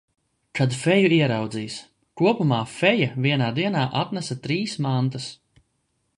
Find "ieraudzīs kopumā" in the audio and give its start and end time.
1.17-2.61